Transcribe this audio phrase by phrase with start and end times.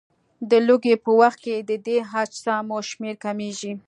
[0.49, 3.71] د لوږې په وخت کې د دې اجسامو شمېر کمیږي.